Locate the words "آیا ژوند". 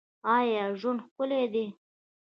0.35-0.99